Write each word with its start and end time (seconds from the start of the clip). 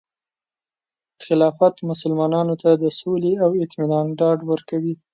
خلافت 1.25 1.75
مسلمانانو 1.89 2.53
ته 2.61 2.69
د 2.83 2.85
سولې 2.99 3.33
او 3.43 3.51
اطمینان 3.63 4.05
ډاډ 4.19 4.39
ورکوي. 4.51 4.93